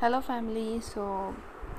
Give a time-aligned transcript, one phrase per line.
[0.00, 0.80] hello family.
[0.80, 1.34] So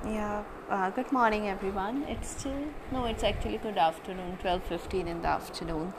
[0.06, 2.04] yeah uh, good morning everyone.
[2.08, 2.60] It's still
[2.92, 5.92] no it's actually good afternoon 12.15 in the afternoon.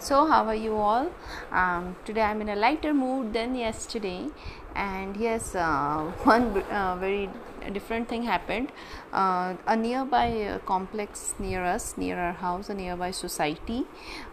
[0.00, 1.10] So how are you all?
[1.52, 4.28] Um, today i'm in a lighter mood than yesterday.
[4.74, 7.28] And yes uh, one uh, very
[7.74, 8.72] different thing happened.
[9.12, 13.84] Uh, a nearby complex near us near our house a nearby society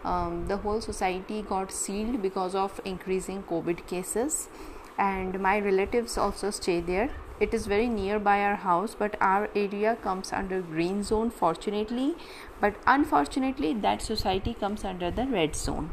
[0.06, 4.48] um, the whole society got sealed because of increasing covid cases.
[4.96, 9.96] And my relatives also stay there it is very nearby our house but our area
[10.04, 12.16] comes under green zone fortunately.
[12.62, 15.92] But unfortunately that society comes under the red zone.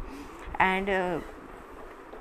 [0.58, 1.20] And uh,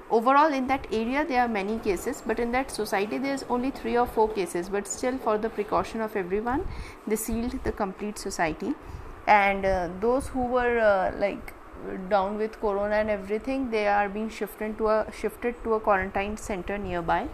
[0.10, 3.98] overall in that area there are many cases but in that society there's only three
[3.98, 4.70] or four cases.
[4.70, 6.68] But still for the precaution of everyone
[7.06, 8.74] they sealed the complete society.
[9.28, 11.54] And uh, those who were uh, like
[12.10, 16.36] down with corona and everything they are being shifted to a shifted to a quarantine
[16.36, 17.28] center nearby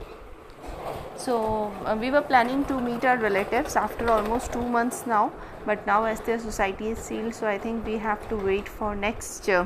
[1.18, 5.32] so uh, we were planning to meet our relatives after almost 2 months now
[5.66, 8.96] but now as their society is sealed so i think we have to wait for
[8.96, 9.66] next uh,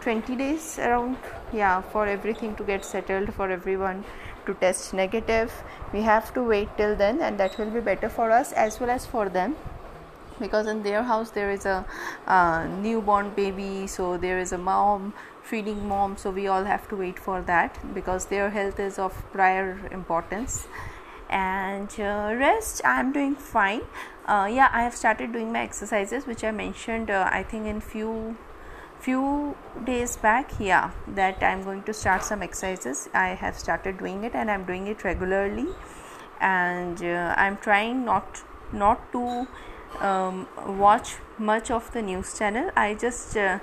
[0.00, 1.16] 20 days around
[1.52, 4.04] yeah for everything to get settled for everyone
[4.46, 5.52] to test negative.
[5.92, 8.90] We have to wait till then and that will be better for us as well
[8.90, 9.56] as for them
[10.42, 11.84] because in their house there is a
[12.26, 15.12] uh, newborn baby so there is a mom
[15.42, 19.12] feeding mom so we all have to wait for that because their health is of
[19.32, 20.66] prior importance.
[21.30, 23.82] And uh, rest i'm doing fine.
[24.26, 27.80] Uh, yeah i have started doing my exercises which i mentioned uh, i think in
[27.80, 28.36] few
[29.00, 30.52] few days back.
[30.60, 33.08] Yeah that i'm going to start some exercises.
[33.14, 35.68] I have started doing it and i'm doing it regularly.
[36.40, 39.46] And uh, i'm trying not not to
[40.00, 42.70] um, watch much of the news channel.
[42.76, 43.58] I just uh,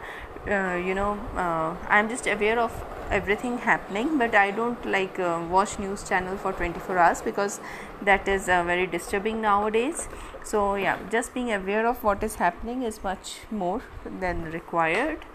[0.47, 2.72] uh, you know uh, i'm just aware of
[3.11, 7.59] everything happening but i don't like uh, watch news channel for 24 hours because
[8.02, 10.07] that is uh, very disturbing nowadays.
[10.44, 13.81] So yeah just being aware of what is happening is much more
[14.19, 15.25] than required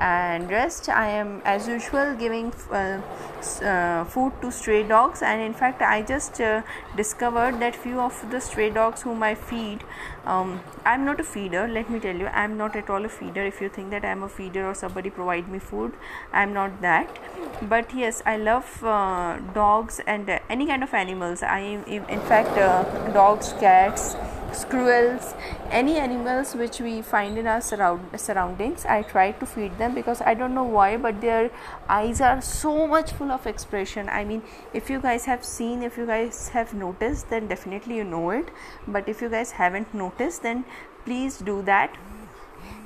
[0.00, 0.88] and rest.
[0.88, 3.00] I am as usual giving uh,
[3.62, 5.22] uh, food to stray dogs.
[5.22, 6.62] And in fact i just uh,
[6.96, 9.84] discovered that few of the stray dogs whom i feed
[10.24, 12.26] um, i'm not a feeder let me tell you.
[12.26, 13.44] I'm not at all a feeder.
[13.44, 15.92] If you think that i'm a feeder or somebody provide me food
[16.32, 17.18] i'm not that.
[17.62, 21.42] But yes i love uh, dogs and any kind of animals.
[21.42, 22.82] I in fact uh,
[23.12, 24.16] dogs cats
[24.52, 25.34] squirrels
[25.70, 30.20] any animals which we find in our surround- surroundings i try to feed them because
[30.22, 31.50] i don't know why but their
[31.88, 34.08] eyes are so much full of expression.
[34.08, 34.42] I mean
[34.74, 38.50] if you guys have seen if you guys have noticed then definitely you know it.
[38.86, 40.64] But if you guys haven't noticed then
[41.04, 41.96] please do that.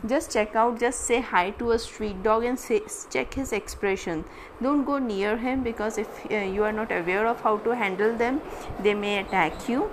[0.07, 4.25] Just check out just say hi to a street dog and say, check his expression.
[4.63, 8.17] Don't go near him because if uh, you are not aware of how to handle
[8.17, 8.41] them
[8.81, 9.91] they may attack you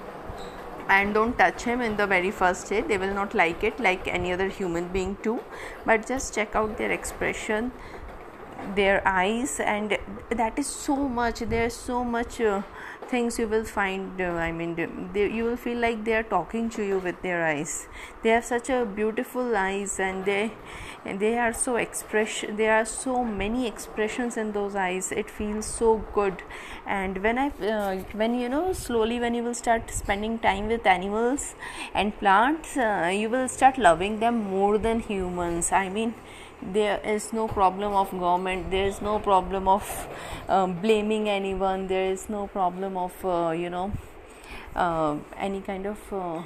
[0.89, 4.07] and don't touch him in the very first day they will not like it like
[4.07, 5.39] any other human being too.
[5.85, 7.71] But just check out their expression
[8.75, 9.97] their eyes and
[10.29, 12.61] that is so much there's so much uh,
[13.09, 14.75] things you will find uh, i mean
[15.13, 17.87] they, you will feel like they are talking to you with their eyes.
[18.23, 20.53] They have such a beautiful eyes and they
[21.05, 25.11] and they are so expression there are so many expressions in those eyes.
[25.11, 26.43] It feels so good.
[26.85, 30.85] And when i uh, when you know slowly when you will start spending time with
[30.85, 31.55] animals
[31.93, 35.71] and plants uh, you will start loving them more than humans.
[35.71, 36.13] I mean
[36.61, 40.07] there is no problem of government there is no problem of
[40.47, 43.91] um, blaming anyone there is no problem of uh, you know
[44.75, 46.41] uh, any kind of uh,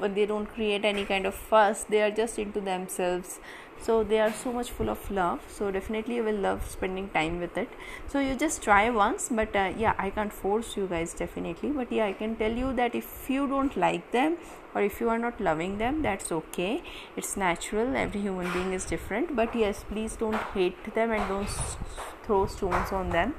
[0.00, 1.84] they don't create any kind of fuss.
[1.84, 3.40] They are just into themselves.
[3.80, 5.40] So they are so much full of love.
[5.48, 7.68] So definitely you will love spending time with it.
[8.08, 11.70] So you just try once but uh, yeah i can't force you guys definitely.
[11.70, 14.38] But yeah i can tell you that if you don't like them
[14.74, 16.82] or if you are not loving them that's okay.
[17.16, 17.96] It's natural.
[17.96, 19.36] Every human being is different.
[19.36, 21.48] But yes please don't hate them and don't
[22.24, 23.34] throw stones on them.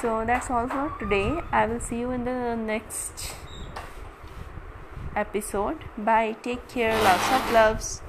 [0.00, 1.40] So that's all for today.
[1.52, 3.34] I will see you in the next
[5.16, 5.78] episode.
[5.96, 6.36] Bye.
[6.42, 6.94] Take care.
[7.02, 8.02] Lots of loves